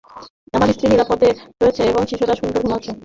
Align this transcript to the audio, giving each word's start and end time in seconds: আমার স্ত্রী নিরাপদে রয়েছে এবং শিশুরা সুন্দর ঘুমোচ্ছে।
আমার 0.53 0.69
স্ত্রী 0.71 0.87
নিরাপদে 0.89 1.29
রয়েছে 1.61 1.81
এবং 1.83 2.01
শিশুরা 2.09 2.35
সুন্দর 2.35 2.61
ঘুমোচ্ছে। 2.63 2.91